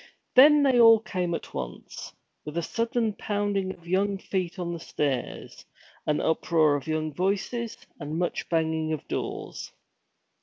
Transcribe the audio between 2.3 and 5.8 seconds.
with a sudden pounding of young feet on the stairs,